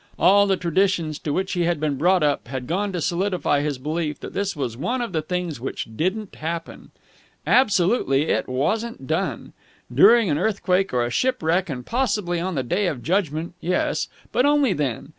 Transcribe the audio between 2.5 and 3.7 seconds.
gone to solidify